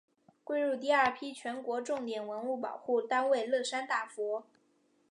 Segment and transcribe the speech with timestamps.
[0.43, 4.47] 归入第二批全国重点文物保护单位乐山大佛。